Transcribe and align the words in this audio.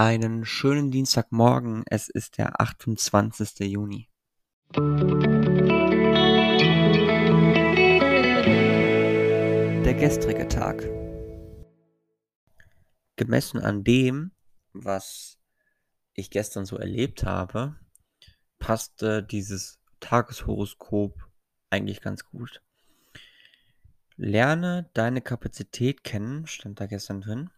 Einen 0.00 0.44
schönen 0.44 0.92
Dienstagmorgen. 0.92 1.82
Es 1.90 2.08
ist 2.08 2.38
der 2.38 2.60
28. 2.60 3.58
Juni. 3.68 4.08
Der 9.84 9.94
gestrige 9.94 10.46
Tag. 10.46 10.88
Gemessen 13.16 13.58
an 13.58 13.82
dem, 13.82 14.30
was 14.72 15.40
ich 16.14 16.30
gestern 16.30 16.64
so 16.64 16.76
erlebt 16.76 17.24
habe, 17.24 17.74
passte 18.60 19.24
dieses 19.24 19.80
Tageshoroskop 19.98 21.16
eigentlich 21.70 22.00
ganz 22.02 22.24
gut. 22.24 22.62
Lerne 24.14 24.90
deine 24.94 25.22
Kapazität 25.22 26.04
kennen, 26.04 26.46
stand 26.46 26.78
da 26.78 26.86
gestern 26.86 27.20
drin. 27.20 27.50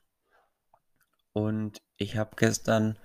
Und 1.32 1.82
ich 1.96 2.16
habe 2.16 2.36
gestern 2.36 2.98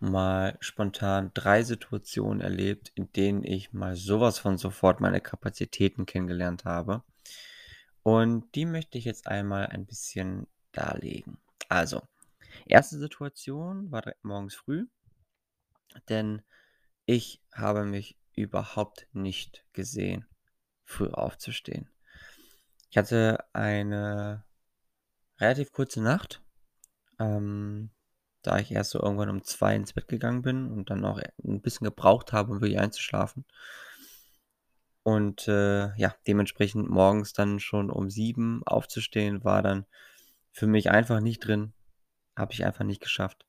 mal 0.00 0.56
spontan 0.60 1.30
drei 1.32 1.62
Situationen 1.62 2.40
erlebt, 2.40 2.90
in 2.96 3.12
denen 3.12 3.44
ich 3.44 3.72
mal 3.72 3.94
sowas 3.94 4.38
von 4.38 4.58
sofort 4.58 5.00
meine 5.00 5.20
Kapazitäten 5.20 6.06
kennengelernt 6.06 6.64
habe. 6.64 7.04
Und 8.02 8.52
die 8.56 8.66
möchte 8.66 8.98
ich 8.98 9.04
jetzt 9.04 9.28
einmal 9.28 9.66
ein 9.66 9.86
bisschen 9.86 10.48
darlegen. 10.72 11.38
Also, 11.68 12.02
erste 12.66 12.98
Situation 12.98 13.92
war 13.92 14.02
direkt 14.02 14.24
morgens 14.24 14.56
früh, 14.56 14.86
denn 16.08 16.42
ich 17.06 17.40
habe 17.52 17.84
mich 17.84 18.18
überhaupt 18.34 19.06
nicht 19.12 19.64
gesehen, 19.72 20.26
früh 20.84 21.08
aufzustehen. 21.08 21.88
Ich 22.90 22.98
hatte 22.98 23.44
eine 23.52 24.44
relativ 25.38 25.72
kurze 25.72 26.02
Nacht 26.02 26.42
ähm, 27.22 27.90
da 28.42 28.58
ich 28.58 28.72
erst 28.72 28.90
so 28.90 29.00
irgendwann 29.00 29.30
um 29.30 29.44
zwei 29.44 29.76
ins 29.76 29.92
Bett 29.92 30.08
gegangen 30.08 30.42
bin 30.42 30.70
und 30.70 30.90
dann 30.90 31.04
auch 31.04 31.20
ein 31.44 31.60
bisschen 31.60 31.84
gebraucht 31.84 32.32
habe, 32.32 32.52
um 32.52 32.60
wirklich 32.60 32.78
einzuschlafen. 32.78 33.44
Und 35.04 35.48
äh, 35.48 35.94
ja, 35.96 36.14
dementsprechend 36.26 36.88
morgens 36.88 37.32
dann 37.32 37.60
schon 37.60 37.90
um 37.90 38.10
sieben 38.10 38.62
aufzustehen, 38.64 39.44
war 39.44 39.62
dann 39.62 39.86
für 40.52 40.66
mich 40.66 40.90
einfach 40.90 41.20
nicht 41.20 41.40
drin. 41.40 41.72
Habe 42.36 42.52
ich 42.52 42.64
einfach 42.64 42.84
nicht 42.84 43.00
geschafft. 43.00 43.46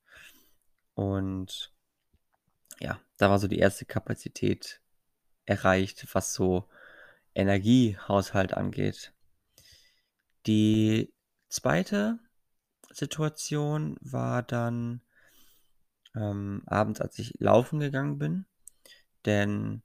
Und 0.96 1.72
ja, 2.80 3.00
da 3.18 3.30
war 3.30 3.40
so 3.40 3.48
die 3.48 3.60
erste 3.60 3.86
Kapazität 3.86 4.82
erreicht, 5.46 6.08
was 6.14 6.34
so 6.34 6.68
Energiehaushalt 7.36 8.54
angeht. 8.54 9.14
Die 10.46 11.14
zweite 11.50 12.20
Situation 12.94 13.98
war 14.02 14.44
dann 14.44 15.02
ähm, 16.16 16.64
abends, 16.66 17.02
als 17.02 17.18
ich 17.20 17.34
laufen 17.40 17.80
gegangen 17.80 18.18
bin. 18.18 18.46
Denn 19.26 19.82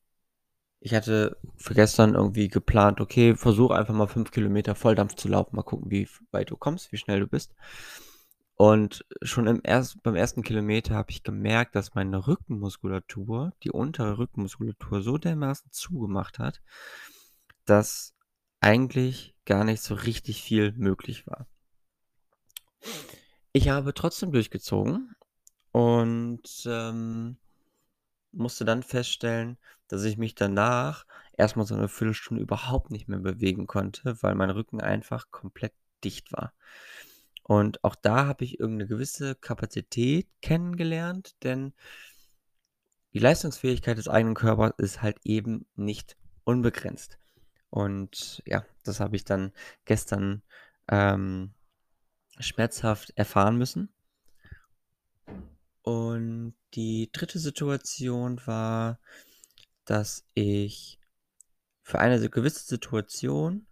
ich 0.81 0.95
hatte 0.95 1.37
für 1.57 1.75
gestern 1.75 2.15
irgendwie 2.15 2.49
geplant, 2.49 3.01
okay, 3.01 3.35
versuch 3.35 3.71
einfach 3.71 3.95
mal 3.95 4.07
fünf 4.07 4.31
Kilometer 4.31 4.75
Volldampf 4.75 5.15
zu 5.17 5.29
laufen, 5.29 5.57
mal 5.57 5.63
gucken, 5.63 5.91
wie 5.91 6.09
weit 6.31 6.51
du 6.51 6.57
kommst, 6.57 6.93
wie 6.93 6.99
schnell 6.99 7.21
du 7.21 7.27
bist. 7.27 7.55
Und 8.55 9.05
schon 9.23 9.47
im 9.47 9.61
erst, 9.63 10.03
beim 10.03 10.17
ersten 10.17 10.43
Kilometer 10.43 10.95
habe 10.95 11.11
ich 11.11 11.23
gemerkt, 11.23 11.77
dass 11.77 11.95
meine 11.95 12.27
Rückenmuskulatur, 12.27 13.53
die 13.63 13.71
untere 13.71 14.19
Rückenmuskulatur, 14.19 15.01
so 15.01 15.17
dermaßen 15.17 15.71
zugemacht 15.71 16.41
hat, 16.41 16.61
dass 17.67 18.15
eigentlich 18.61 19.37
gar 19.45 19.63
nicht 19.63 19.83
so 19.83 19.95
richtig 19.95 20.43
viel 20.43 20.73
möglich 20.73 21.27
war. 21.27 21.47
Ich 23.53 23.69
habe 23.69 23.95
trotzdem 23.95 24.33
durchgezogen 24.33 25.15
und, 25.73 26.65
ähm, 26.67 27.39
musste 28.33 28.65
dann 28.65 28.83
feststellen, 28.83 29.59
dass 29.89 30.05
ich 30.05 30.19
mich 30.19 30.35
danach 30.35 31.07
erstmal 31.37 31.67
so 31.67 31.75
eine 31.75 31.89
Viertelstunde 31.89 32.43
überhaupt 32.43 32.91
nicht 32.91 33.09
mehr 33.09 33.19
bewegen 33.19 33.67
konnte, 33.67 34.17
weil 34.23 34.35
mein 34.35 34.51
Rücken 34.51 34.81
einfach 34.81 35.31
komplett 35.31 35.73
dicht 36.05 36.33
war. 36.33 36.53
Und 37.43 37.83
auch 37.83 37.95
da 37.95 38.27
habe 38.27 38.45
ich 38.45 38.61
irgendeine 38.61 38.89
gewisse 38.89 39.35
Kapazität 39.35 40.29
kennengelernt, 40.43 41.35
denn 41.43 41.73
die 43.15 43.19
Leistungsfähigkeit 43.19 43.97
des 43.97 44.09
eigenen 44.09 44.35
Körpers 44.35 44.75
ist 44.77 45.03
halt 45.03 45.19
eben 45.25 45.67
nicht 45.75 46.17
unbegrenzt. 46.45 47.19
Und 47.71 48.43
ja, 48.47 48.65
das 48.85 49.01
habe 49.01 49.17
ich 49.17 49.25
dann 49.25 49.53
gestern, 49.87 50.43
ähm 50.89 51.55
schmerzhaft 52.41 53.11
erfahren 53.17 53.57
müssen. 53.57 53.89
Und 55.83 56.55
die 56.75 57.11
dritte 57.13 57.39
Situation 57.39 58.41
war, 58.47 58.99
dass 59.85 60.25
ich 60.35 61.01
für 61.83 61.99
eine 61.99 62.29
gewisse 62.29 62.67
Situation 62.67 63.67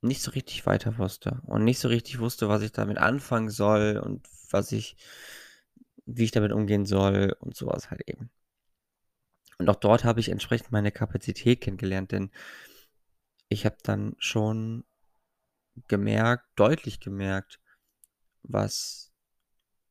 nicht 0.00 0.20
so 0.22 0.32
richtig 0.32 0.66
weiter 0.66 0.98
wusste 0.98 1.40
und 1.46 1.64
nicht 1.64 1.78
so 1.78 1.88
richtig 1.88 2.18
wusste, 2.18 2.48
was 2.48 2.62
ich 2.62 2.72
damit 2.72 2.98
anfangen 2.98 3.48
soll 3.48 4.00
und 4.02 4.26
was 4.50 4.72
ich, 4.72 4.96
wie 6.04 6.24
ich 6.24 6.32
damit 6.32 6.52
umgehen 6.52 6.84
soll 6.84 7.36
und 7.40 7.56
sowas 7.56 7.90
halt 7.90 8.02
eben. 8.08 8.30
Und 9.58 9.68
auch 9.70 9.76
dort 9.76 10.04
habe 10.04 10.20
ich 10.20 10.28
entsprechend 10.28 10.72
meine 10.72 10.92
Kapazität 10.92 11.60
kennengelernt, 11.60 12.12
denn 12.12 12.30
ich 13.48 13.64
habe 13.64 13.76
dann 13.82 14.16
schon 14.18 14.84
gemerkt 15.88 16.44
deutlich 16.56 17.00
gemerkt, 17.00 17.60
was 18.42 19.12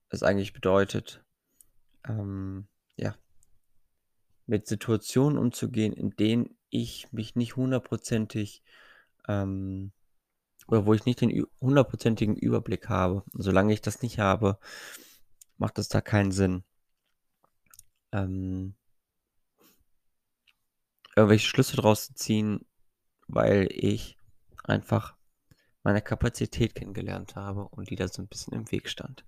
es 0.09 0.23
eigentlich 0.23 0.53
bedeutet, 0.53 1.23
ähm, 2.07 2.67
ja, 2.95 3.15
mit 4.45 4.67
Situationen 4.67 5.37
umzugehen, 5.37 5.93
in 5.93 6.11
denen 6.11 6.57
ich 6.69 7.11
mich 7.11 7.35
nicht 7.35 7.55
hundertprozentig, 7.55 8.63
ähm 9.27 9.91
oder 10.67 10.85
wo 10.85 10.93
ich 10.93 11.05
nicht 11.05 11.19
den 11.19 11.45
hundertprozentigen 11.59 12.35
Überblick 12.37 12.87
habe. 12.87 13.23
solange 13.33 13.73
ich 13.73 13.81
das 13.81 14.01
nicht 14.01 14.19
habe, 14.19 14.57
macht 15.57 15.77
es 15.77 15.89
da 15.89 15.99
keinen 15.99 16.31
Sinn. 16.31 16.63
Ähm 18.11 18.75
irgendwelche 21.15 21.47
Schlüsse 21.47 21.75
draus 21.75 22.07
zu 22.07 22.13
ziehen, 22.15 22.65
weil 23.27 23.67
ich 23.71 24.17
einfach 24.63 25.15
meine 25.83 26.01
Kapazität 26.01 26.75
kennengelernt 26.75 27.35
habe 27.35 27.67
und 27.67 27.89
die 27.89 27.95
da 27.95 28.07
so 28.07 28.21
ein 28.21 28.27
bisschen 28.27 28.53
im 28.53 28.71
Weg 28.71 28.89
stand. 28.89 29.25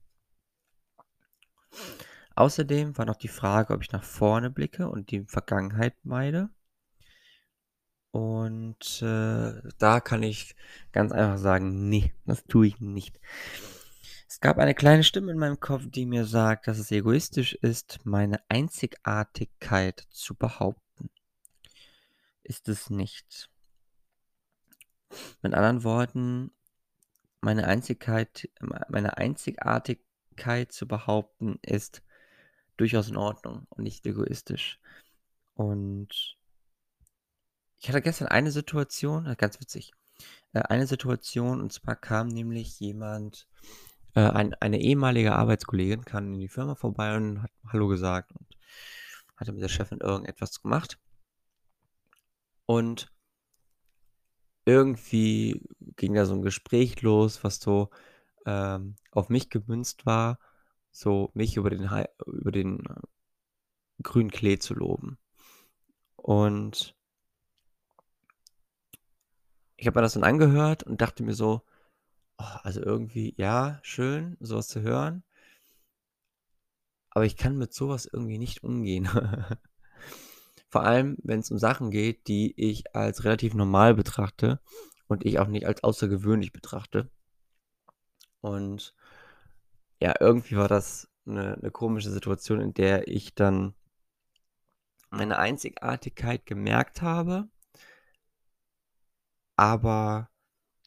Außerdem 2.36 2.98
war 2.98 3.06
noch 3.06 3.16
die 3.16 3.28
Frage, 3.28 3.74
ob 3.74 3.82
ich 3.82 3.92
nach 3.92 4.04
vorne 4.04 4.50
blicke 4.50 4.90
und 4.90 5.12
die 5.12 5.26
Vergangenheit 5.26 5.96
meide. 6.04 6.50
Und 8.12 9.02
äh, 9.02 9.62
da 9.78 10.00
kann 10.00 10.24
ich 10.24 10.56
ganz 10.92 11.12
einfach 11.12 11.38
sagen, 11.38 11.90
nee, 11.90 12.14
das 12.26 12.46
tue 12.46 12.68
ich 12.68 12.80
nicht. 12.80 13.20
Es 14.28 14.40
gab 14.40 14.58
eine 14.58 14.74
kleine 14.74 15.04
Stimme 15.04 15.32
in 15.32 15.38
meinem 15.38 15.60
Kopf, 15.60 15.84
die 15.88 16.06
mir 16.06 16.26
sagt, 16.26 16.68
dass 16.68 16.78
es 16.78 16.92
egoistisch 16.92 17.54
ist, 17.56 18.00
meine 18.06 18.40
Einzigartigkeit 18.50 20.08
zu 20.10 20.36
behaupten. 20.36 21.10
Ist 22.44 22.70
es 22.70 22.90
nicht. 22.90 23.50
Mit 25.42 25.54
anderen 25.54 25.84
Worten, 25.84 26.52
meine 27.42 27.68
Einzigkeit 27.68 28.50
meine 28.90 29.18
Einzigartigkeit 29.18 30.72
zu 30.72 30.88
behaupten, 30.88 31.60
ist 31.62 32.02
durchaus 32.78 33.10
in 33.10 33.18
Ordnung 33.18 33.68
und 33.70 33.84
nicht 33.84 34.06
egoistisch. 34.06 34.80
Und 35.54 36.38
ich 37.78 37.90
hatte 37.90 38.02
gestern 38.02 38.28
eine 38.28 38.52
Situation, 38.52 39.26
äh, 39.26 39.36
ganz 39.36 39.60
witzig, 39.60 39.94
äh, 40.54 40.60
eine 40.60 40.88
Situation, 40.88 41.62
und 41.62 41.72
zwar 41.72 41.96
kam 41.96 42.28
nämlich 42.28 42.80
jemand, 42.80 43.48
äh, 44.16 44.22
ein, 44.22 44.54
eine 44.56 44.82
ehemalige 44.82 45.34
Arbeitskollegin 45.34 46.04
kam 46.06 46.34
in 46.34 46.40
die 46.40 46.48
Firma 46.48 46.76
vorbei 46.76 47.16
und 47.16 47.44
hat 47.44 47.52
Hallo 47.68 47.88
gesagt 47.88 48.32
und 48.32 48.48
hatte 49.38 49.52
mit 49.52 49.62
der 49.62 49.70
Chefin 49.70 50.00
irgendetwas 50.00 50.62
gemacht. 50.62 50.98
Und 52.66 53.14
irgendwie 54.66 55.62
ging 55.98 56.14
da 56.16 56.26
so 56.26 56.34
ein 56.36 56.42
Gespräch 56.42 57.02
los, 57.02 57.44
was 57.44 57.60
so, 57.60 57.90
ähm, 58.46 58.96
auf 59.12 59.30
mich 59.30 59.50
gemünzt 59.50 60.06
war, 60.06 60.40
so 60.92 61.32
mich 61.36 61.58
über 61.58 61.70
den 61.72 61.90
über 62.28 62.52
den, 62.52 62.86
äh, 62.86 62.96
grünen 64.04 64.32
Klee 64.32 64.58
zu 64.58 64.74
loben. 64.74 65.18
Und 66.18 66.94
ich 69.78 69.88
habe 69.88 69.98
mir 70.00 70.02
das 70.04 70.14
dann 70.14 70.24
angehört 70.26 70.84
und 70.84 71.00
dachte 71.02 71.24
mir 71.24 71.34
so: 71.34 71.62
„Oh, 72.40 72.44
also 72.64 72.82
irgendwie, 72.82 73.36
ja, 73.38 73.80
schön, 73.84 74.38
sowas 74.42 74.68
zu 74.70 74.82
hören“ 74.82 75.24
aber 77.10 77.26
ich 77.26 77.36
kann 77.38 77.58
mit 77.58 77.74
sowas 77.74 78.06
irgendwie 78.12 78.38
nicht 78.38 78.64
umgehen. 78.64 79.10
Vor 80.76 80.84
allem, 80.84 81.16
wenn 81.24 81.40
es 81.40 81.50
um 81.52 81.58
Sachen 81.58 81.90
geht, 81.90 82.28
die 82.28 82.54
ich 82.58 82.94
als 82.94 83.24
relativ 83.24 83.54
normal 83.54 83.94
betrachte 83.96 84.60
und 85.08 85.26
ich 85.26 85.40
auch 85.40 85.48
nicht 85.48 85.66
als 85.68 85.82
außergewöhnlich 85.86 86.52
betrachte. 86.52 87.10
Und 88.44 88.92
ja, 90.02 90.14
irgendwie 90.20 90.58
war 90.58 90.68
das 90.68 91.08
'ne 91.26 91.58
'ne 91.62 91.72
komische 91.72 92.12
Situation, 92.12 92.60
in 92.60 92.74
der 92.74 93.08
ich 93.08 93.34
dann 93.34 93.76
meine 95.12 95.38
Einzigartigkeit 95.38 96.46
gemerkt 96.46 97.02
habe 97.02 97.48
aber 99.60 100.30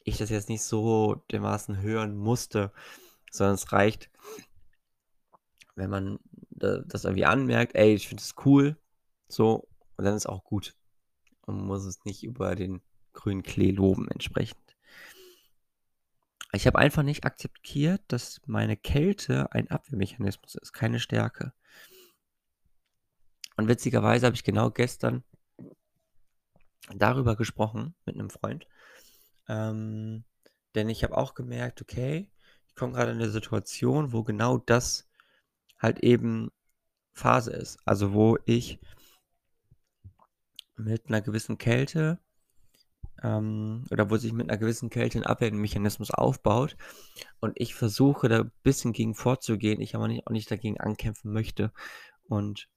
ich 0.05 0.17
das 0.19 0.31
jetzt 0.31 0.49
nicht 0.49 0.63
so 0.63 1.23
dermaßen 1.31 1.81
hören 1.81 2.17
musste, 2.17 2.71
sondern 3.31 3.55
es 3.55 3.71
reicht 3.73 4.09
wenn 5.77 5.89
man 5.89 6.19
da 6.51 6.79
das 6.85 7.05
irgendwie 7.05 7.25
anmerkt: 7.25 7.75
„Ey, 7.75 7.93
ich 7.93 8.07
finde 8.07 8.23
das 8.23 8.35
cool“, 8.45 8.77
so, 9.27 9.68
und 9.99 10.05
dann 10.05 10.15
ist 10.15 10.29
auch 10.29 10.45
gut. 10.45 10.75
Man 11.45 11.65
muss 11.65 11.83
es 11.83 12.05
nicht 12.05 12.23
über 12.23 12.55
den 12.55 12.81
grünen 13.11 13.43
Klee 13.43 13.71
loben 13.71 14.07
entsprechend. 14.07 14.75
Ich 16.53 16.65
habe 16.65 16.79
einfach 16.79 17.03
nicht 17.03 17.25
akzeptiert, 17.25 18.01
dass 18.07 18.41
meine 18.47 18.75
Kälte 18.75 19.51
ein 19.51 19.69
Abwehrmechanismus 19.69 20.55
ist, 20.55 20.71
keine 20.73 20.99
Stärke. 20.99 21.53
Und 23.57 23.67
witzigerweise 23.67 24.25
habe 24.25 24.35
ich 24.35 24.43
genau 24.43 24.71
gestern 24.71 25.23
darüber 26.95 27.35
gesprochen 27.35 27.93
mit 28.05 28.15
'nem 28.15 28.29
Freund. 28.29 28.67
Ähm, 29.47 30.23
denn 30.75 30.89
ich 30.89 31.03
habe 31.03 31.17
auch 31.17 31.33
gemerkt, 31.35 31.81
okay, 31.81 32.31
ich 32.67 32.75
komme 32.75 32.93
grade 32.93 33.11
in 33.11 33.17
'ne 33.17 33.29
Situation, 33.29 34.13
wo 34.13 34.23
genau 34.23 34.57
das 34.59 35.07
halt 35.79 35.99
eben 35.99 36.51
Phase 37.13 37.51
ist. 37.51 37.79
Also, 37.85 38.13
wo 38.13 38.37
ich 38.45 38.79
mit 40.79 41.09
'ner 41.09 41.21
gewissen 41.21 41.57
Kälte 41.57 42.19
ähm, 43.23 43.85
oder 43.91 44.09
wo 44.09 44.17
sich 44.17 44.33
mit 44.33 44.47
'ner 44.47 44.57
gewissen 44.57 44.89
Kälte 44.89 45.17
'n 45.19 45.25
Abwehrmechanismus 45.25 46.11
aufbaut 46.11 46.75
und 47.39 47.53
ich 47.55 47.75
versuche, 47.75 48.29
da 48.29 48.43
bisschen 48.63 48.93
gegen 48.93 49.15
vorzugehen, 49.15 49.81
ich 49.81 49.95
aber 49.95 50.07
nicht 50.07 50.27
auch 50.27 50.31
nicht 50.31 50.49
dagegen 50.51 50.79
ankämpfen 50.79 51.31
möchte. 51.33 51.71
Und 52.27 52.69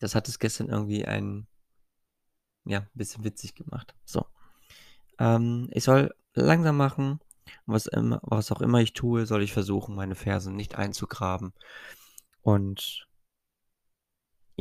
das 0.00 0.14
hat 0.14 0.28
es 0.28 0.38
gestern 0.38 0.68
irgendwie 0.68 1.04
ein 1.04 1.46
ja, 2.64 2.86
bisschen 2.94 3.24
witzig 3.24 3.54
gemacht. 3.54 3.94
So. 4.04 4.26
Ähm, 5.18 5.68
ich 5.72 5.84
soll 5.84 6.14
langsam 6.34 6.76
machen. 6.76 7.20
Was 7.66 7.86
immer 7.86 8.20
was 8.22 8.52
auch 8.52 8.62
immer 8.62 8.80
ich 8.80 8.92
tue, 8.94 9.26
soll 9.26 9.42
ich 9.42 9.52
versuchen, 9.52 9.94
meine 9.96 10.14
Ferse 10.14 10.52
nicht 10.52 10.76
einzugraben. 10.76 11.52
Und 12.42 13.06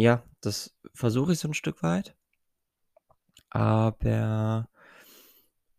ja, 0.02 0.24
das 0.42 0.76
versuche 0.94 1.34
ich 1.34 1.40
so 1.40 1.48
'n 1.50 1.54
Stück 1.54 1.84
weit. 1.84 2.16
Aber 3.54 4.68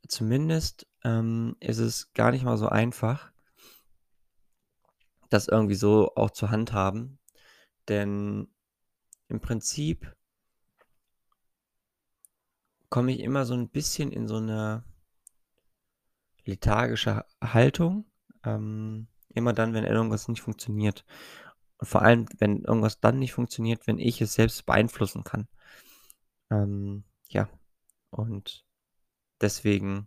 zumindest, 0.08 0.86
ähm, 1.04 1.56
ist 1.60 1.78
es 1.78 2.12
gar 2.12 2.30
nicht 2.32 2.44
mal 2.44 2.56
so 2.58 2.68
einfach 2.68 3.32
das 5.32 5.48
irgendwie 5.48 5.74
so 5.76 6.14
auch 6.14 6.30
zu 6.30 6.50
handhaben, 6.50 7.18
denn 7.88 8.48
im 9.28 9.40
Prinzip 9.40 10.14
komme 12.92 13.10
ich 13.12 13.20
immer 13.20 13.46
so 13.46 13.54
'n 13.54 13.70
bisschen 13.70 14.12
in 14.12 14.28
so 14.28 14.38
'ne 14.38 14.84
lethargische 16.46 17.14
Ha 17.16 17.24
Haltung, 17.54 18.04
ähm, 18.44 19.06
immer 19.34 19.52
dann, 19.52 19.74
wenn 19.74 19.84
irgendwas 19.84 20.28
nicht 20.28 20.40
funktioniert. 20.42 21.04
Und 21.82 21.88
vor 21.88 22.02
allem, 22.02 22.26
wenn 22.38 22.62
irgendwas 22.62 23.00
dann 23.00 23.18
nicht 23.18 23.32
funktioniert, 23.32 23.88
wenn 23.88 23.98
ich 23.98 24.20
es 24.20 24.34
selbst 24.34 24.66
beeinflussen 24.66 25.24
kann. 25.24 25.48
Ähm, 26.48 27.02
ja, 27.28 27.48
und 28.10 28.64
deswegen 29.40 30.06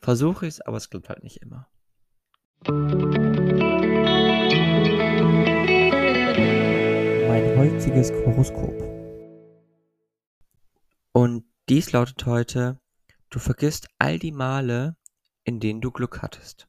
versuche 0.00 0.46
ich's, 0.46 0.62
aber 0.62 0.78
es 0.78 0.88
klappt 0.88 1.10
halt 1.10 1.22
nicht 1.22 1.42
immer. 1.42 1.68
Mein 7.28 7.58
heutiges 7.58 8.10
Horoskop. 8.12 8.80
Und 11.12 11.44
dies 11.68 11.92
lautet 11.92 12.24
heute: 12.24 12.80
Du 13.28 13.38
vergisst 13.38 13.90
all 13.98 14.18
die 14.18 14.32
Male, 14.32 14.96
in 15.44 15.60
denen 15.60 15.82
du 15.82 15.90
Glück 15.90 16.22
hattest. 16.22 16.68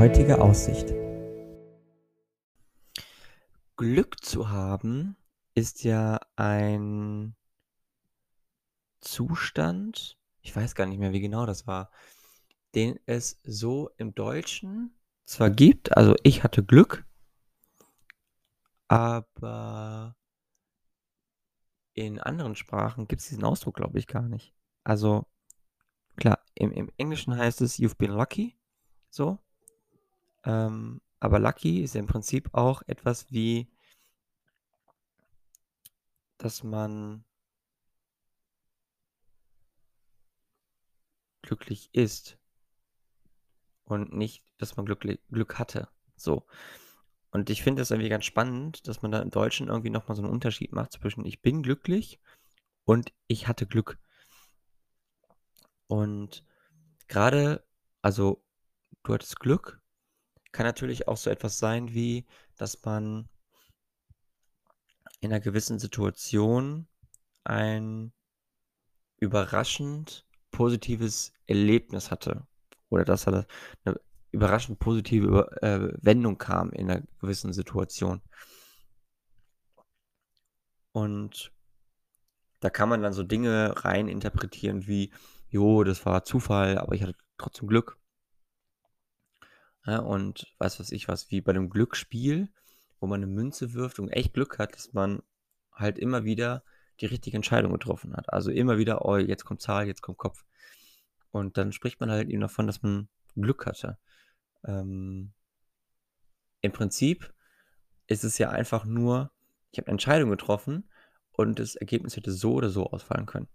Heutige 0.00 0.40
Aussicht. 0.40 0.94
Glück 3.76 4.24
zu 4.24 4.48
haben 4.48 5.14
ist 5.54 5.84
ja 5.84 6.18
ein 6.36 7.36
Zustand 9.02 10.16
ich 10.40 10.56
weiß 10.56 10.74
gar 10.74 10.86
nicht 10.86 11.00
mehr, 11.00 11.12
wie 11.12 11.20
genau 11.20 11.44
das 11.44 11.66
war, 11.66 11.90
den 12.74 12.98
es 13.04 13.42
so 13.44 13.90
im 13.98 14.14
Deutschen 14.14 14.98
zwar 15.26 15.50
gibt, 15.50 15.94
also 15.94 16.16
ich 16.22 16.44
hatte 16.44 16.64
Glück 16.64 17.04
aber 18.88 20.16
in 21.92 22.18
anderen 22.18 22.56
Sprachen 22.56 23.06
gibt's 23.06 23.28
diesen 23.28 23.44
Ausdruck, 23.44 23.76
glaube 23.76 23.98
ich, 23.98 24.06
gar 24.06 24.26
nicht. 24.30 24.54
Also 24.82 25.26
klar, 26.16 26.42
im 26.54 26.72
im 26.72 26.90
Englischen 26.96 27.36
heißt 27.36 27.60
es 27.60 27.76
„You've 27.76 27.98
been 27.98 28.12
lucky“, 28.12 28.56
so. 29.10 29.38
Ähm, 30.44 31.00
aber 31.20 31.38
lucky 31.38 31.82
ist 31.82 31.94
ja 31.94 32.00
im 32.00 32.06
Prinzip 32.06 32.48
auch 32.54 32.82
etwas 32.86 33.30
wie 33.30 33.70
dass 36.40 36.64
man 36.64 37.22
glücklich 41.44 41.90
ist 41.92 42.36
und 43.88 44.12
nicht, 44.12 44.44
dass 44.58 44.76
man 44.76 44.86
glückli 44.86 45.18
Glück 45.30 45.58
hatte, 45.58 45.88
so. 46.16 46.46
Und 47.32 47.50
ich 47.50 47.62
finde 47.62 47.82
das 47.82 47.90
irgendwie 47.90 48.08
ganz 48.10 48.24
spannend, 48.24 48.88
dass 48.88 49.02
man 49.02 49.12
da 49.12 49.20
im 49.22 49.30
Deutschen 49.30 49.68
irgendwie 49.68 49.90
noch 49.90 50.08
mal 50.08 50.14
so 50.16 50.22
'n 50.22 50.28
Unterschied 50.30 50.72
macht 50.72 50.92
zwischen 50.92 51.24
„Ich 51.26 51.42
bin 51.42 51.62
glücklich“ 51.62 52.20
und 52.84 53.12
„Ich 53.28 53.48
hatte 53.48 53.66
Glück“. 53.66 53.98
Und 55.90 56.44
grade 57.08 57.64
also, 58.02 58.44
du 59.04 59.14
hattest 59.14 59.40
Glück, 59.40 59.80
kann 60.52 60.66
natürlich 60.66 61.08
auch 61.08 61.16
so 61.16 61.30
etwas 61.30 61.58
sein 61.58 61.94
wie, 61.94 62.26
dass 62.56 62.82
man 62.84 63.28
in 65.22 65.30
'ner 65.30 65.40
gewissen 65.40 65.78
Situation 65.78 66.86
ein 67.44 68.12
überraschend 69.18 70.24
positives 70.50 71.32
Erlebnis 71.46 72.10
hatte 72.10 72.46
oder 72.88 73.04
dass 73.04 73.24
da 73.24 73.44
'ne 73.84 74.00
überraschend 74.32 74.78
positive, 74.78 75.50
äh, 75.62 75.92
Wendung 76.02 76.38
kam 76.38 76.70
in 76.72 76.86
'ner 76.86 77.02
gewissen 77.20 77.52
Situation. 77.52 78.22
Und 80.94 81.50
da 82.62 82.68
kann 82.70 82.88
man 82.90 83.02
dann 83.02 83.12
so 83.14 83.22
Dinge 83.22 83.72
rein 83.84 84.06
interpretieren 84.08 84.86
wie: 84.86 85.10
„Jo, 85.48 85.82
das 85.82 86.04
war 86.06 86.24
Zufall, 86.24 86.78
aber 86.78 86.94
ich 86.94 87.02
hatte 87.02 87.14
trotzdem 87.38 87.68
Glück.“ 87.68 87.99
Ja, 89.86 89.98
und 90.00 90.46
weiß 90.58 90.90
ich 90.92 91.08
was, 91.08 91.30
wie 91.30 91.40
bei 91.40 91.52
'nem 91.52 91.70
Glücksspiel, 91.70 92.48
wo 93.00 93.06
man 93.06 93.20
'ne 93.20 93.26
Münze 93.26 93.72
wirft 93.72 93.98
und 93.98 94.10
echt 94.10 94.34
Glück 94.34 94.58
hat, 94.58 94.74
dass 94.74 94.92
man 94.92 95.22
halt 95.72 95.98
immer 95.98 96.24
wieder 96.24 96.62
die 97.00 97.06
richtige 97.06 97.36
Entscheidung 97.36 97.72
getroffen 97.72 98.14
hat. 98.14 98.30
Also, 98.32 98.50
immer 98.50 98.76
wieder: 98.76 99.04
„Oh, 99.06 99.16
jetzt 99.16 99.44
kommt 99.44 99.62
Zahl, 99.62 99.86
jetzt 99.86 100.02
kommt 100.02 100.18
Kopf.“ 100.18 100.44
Und 101.30 101.56
dann 101.56 101.72
spricht 101.72 102.00
man 102.00 102.10
halt 102.10 102.28
eben 102.28 102.40
davon, 102.42 102.66
dass 102.66 102.82
man 102.82 103.08
Glück 103.36 103.64
hatte. 103.66 103.98
Ähm 104.66 105.32
im 106.64 106.72
Prinzip 106.72 107.32
ist 108.08 108.24
es 108.24 108.38
ja 108.38 108.50
einfach 108.50 108.84
nur 108.84 109.30
ich 109.72 109.78
habe 109.78 109.86
'ne 109.90 109.92
Entscheidung 109.92 110.30
getroffen 110.30 110.90
und 111.32 111.58
das 111.60 111.76
Ergebnis 111.76 112.16
hätte 112.16 112.32
so 112.32 112.54
oder 112.54 112.70
so 112.70 112.86
ausfallen 112.86 113.26
können. 113.26 113.48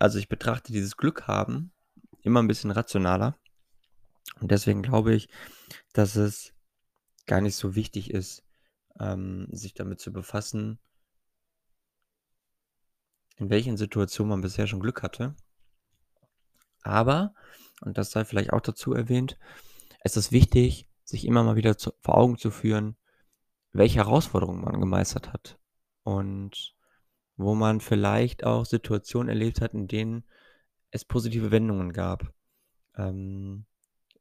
Also, 0.00 0.18
ich 0.18 0.28
betrachte 0.28 0.72
dieses 0.72 0.96
Glück 0.96 1.26
haben 1.26 1.72
immer 2.22 2.40
'n 2.40 2.48
bisschen 2.48 2.70
rationaler. 2.70 3.36
Und 4.40 4.50
deswegen 4.50 4.82
glaube 4.82 5.14
ich, 5.14 5.28
dass 5.92 6.16
es 6.16 6.52
gar 7.26 7.40
nicht 7.40 7.56
so 7.56 7.74
wichtig 7.74 8.10
ist, 8.10 8.44
ähm, 9.00 9.48
sich 9.50 9.74
damit 9.74 10.00
zu 10.00 10.12
befassen 10.12 10.78
in 13.36 13.50
welchen 13.50 13.76
Situationen 13.76 14.30
man 14.30 14.40
bisher 14.40 14.66
schon 14.66 14.80
Glück 14.80 15.02
hatte. 15.02 15.34
Aber, 16.82 17.34
und 17.80 17.98
das 17.98 18.10
sei 18.10 18.24
vielleicht 18.24 18.52
auch 18.52 18.60
dazu 18.60 18.92
erwähnt, 18.92 19.38
es 20.00 20.16
ist 20.16 20.32
wichtig, 20.32 20.88
sich 21.04 21.26
immer 21.26 21.42
mal 21.42 21.56
wieder 21.56 21.76
zu 21.76 21.92
vor 22.00 22.16
Augen 22.16 22.38
zu 22.38 22.50
führen, 22.50 22.96
welche 23.72 23.98
Herausforderungen 23.98 24.64
man 24.64 24.80
gemeistert 24.80 25.32
hat 25.32 25.58
und 26.02 26.74
wo 27.36 27.54
man 27.54 27.80
vielleicht 27.80 28.44
auch 28.44 28.64
Situationen 28.64 29.28
erlebt 29.28 29.60
hat, 29.60 29.74
in 29.74 29.88
denen 29.88 30.24
es 30.90 31.04
positive 31.04 31.50
Wendungen 31.50 31.92
gab, 31.92 32.32
ähm, 32.96 33.66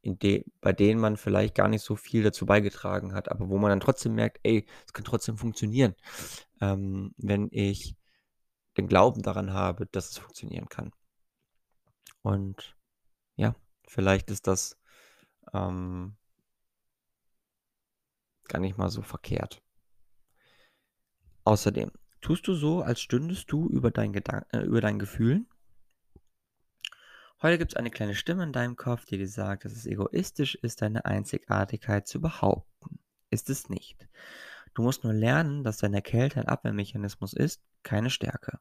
de 0.05 0.45
bei 0.61 0.73
denen 0.73 0.99
man 1.01 1.17
vielleicht 1.17 1.55
gar 1.55 1.67
nicht 1.67 1.83
so 1.83 1.95
viel 1.95 2.23
dazu 2.23 2.45
beigetragen 2.45 3.13
hat, 3.13 3.29
aber 3.31 3.49
wo 3.49 3.57
man 3.57 3.69
dann 3.71 3.79
trotzdem 3.81 4.15
merkt: 4.15 4.39
„Ey, 4.43 4.65
es 4.85 4.93
kann 4.93 5.05
trotzdem 5.05 5.37
funktionieren, 5.37 5.95
ähm, 6.61 7.13
wenn 7.17 7.49
ich“ 7.51 7.95
den 8.77 8.87
Glauben 8.87 9.21
daran 9.23 9.53
habe, 9.53 9.87
dass 9.87 10.11
es 10.11 10.17
funktionieren 10.19 10.69
kann. 10.69 10.91
Und 12.23 12.75
ja, 13.37 13.55
vielleicht 13.87 14.31
ist 14.31 14.47
das 14.47 14.77
ähm 15.53 16.17
gar 18.47 18.59
nicht 18.59 18.77
mal 18.77 18.89
so 18.89 19.01
verkehrt. 19.03 19.61
Außerdem, 21.43 21.91
tust 22.21 22.47
du 22.47 22.55
so, 22.55 22.81
als 22.81 22.99
stündest 22.99 23.51
du 23.51 23.69
über 23.69 23.91
deinen 23.91 24.13
Gedan 24.13 24.43
äh, 24.51 24.61
über 24.61 24.81
deinen 24.81 24.99
Gefühlen? 24.99 25.47
Heute 27.41 27.57
gibt's 27.57 27.75
eine 27.75 27.91
kleine 27.91 28.15
Stimme 28.15 28.43
in 28.43 28.53
deinem 28.53 28.75
Kopf, 28.75 29.05
die 29.05 29.17
dir 29.17 29.27
sagt, 29.27 29.65
dass 29.65 29.73
es 29.73 29.85
egoistisch 29.85 30.55
ist, 30.55 30.81
deine 30.81 31.05
Einzigartigkeit 31.05 32.07
zu 32.07 32.21
behaupten. 32.21 32.99
Ist 33.29 33.49
es 33.49 33.69
nicht. 33.69 34.07
Du 34.73 34.81
musst 34.81 35.03
nur 35.03 35.13
lernen, 35.13 35.63
dass 35.63 35.77
deine 35.77 36.01
Kälte 36.01 36.39
ein 36.39 36.47
Abwehrmechanismus 36.47 37.33
ist, 37.33 37.61
keine 37.83 38.09
Stärke. 38.09 38.59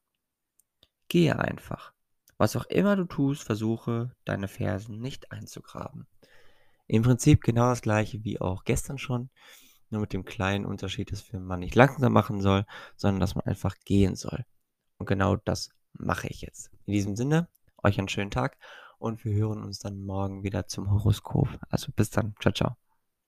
Gehe 1.08 1.38
einfach. 1.38 1.92
Was 2.36 2.56
auch 2.56 2.66
immer 2.66 2.96
du 2.96 3.04
tust, 3.04 3.44
versuche, 3.44 4.12
deine 4.24 4.48
Fersen 4.48 5.00
nicht 5.00 5.30
einzugraben. 5.30 6.06
Im 6.86 7.02
Prinzip 7.02 7.42
genau 7.42 7.68
das 7.68 7.80
gleiche 7.80 8.24
wie 8.24 8.40
auch 8.40 8.64
gestern 8.64 8.98
schon, 8.98 9.30
nur 9.90 10.00
mit 10.00 10.12
dem 10.12 10.24
kleinen 10.24 10.66
Unterschied, 10.66 11.12
dass 11.12 11.32
man 11.32 11.60
nicht 11.60 11.76
langsam 11.76 12.12
machen 12.12 12.40
soll, 12.40 12.66
sondern 12.96 13.20
dass 13.20 13.36
man 13.36 13.46
einfach 13.46 13.76
gehen 13.84 14.16
soll. 14.16 14.44
Und 14.98 15.06
genau 15.06 15.36
das 15.36 15.70
mache 15.92 16.28
ich 16.28 16.40
jetzt. 16.42 16.70
In 16.86 16.92
diesem 16.92 17.16
Sinne, 17.16 17.48
euch 17.84 17.98
einen 17.98 18.08
schönen 18.08 18.30
Tag 18.30 18.58
und 18.98 19.24
wir 19.24 19.34
hören 19.34 19.62
uns 19.62 19.78
dann 19.78 20.04
morgen 20.04 20.42
wieder 20.42 20.66
zum 20.66 20.90
Horoskop. 20.90 21.48
Also 21.68 21.92
bis 21.94 22.10
dann. 22.10 22.34
Ciao, 22.40 22.52
ciao. 22.52 22.83